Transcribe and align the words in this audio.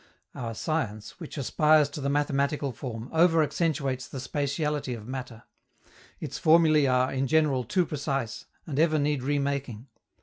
Our 0.33 0.55
science, 0.55 1.19
which 1.19 1.37
aspires 1.37 1.87
to 1.91 2.01
the 2.01 2.09
mathematical 2.09 2.71
form, 2.71 3.07
over 3.13 3.43
accentuates 3.43 4.07
the 4.07 4.17
spatiality 4.17 4.97
of 4.97 5.07
matter; 5.07 5.43
its 6.19 6.39
formulae 6.39 6.87
are, 6.87 7.13
in 7.13 7.27
general, 7.27 7.63
too 7.63 7.85
precise, 7.85 8.45
and 8.65 8.79
ever 8.79 8.97
need 8.97 9.21
remaking. 9.21 9.89